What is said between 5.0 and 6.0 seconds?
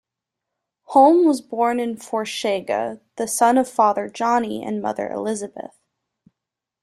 Elisabeth.